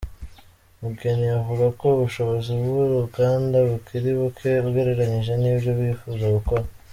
[0.81, 6.65] Mugeni avuga ko ubushobozi bw’uruganda bukiri buke ugereranyije n’ibyo bifuza gukora.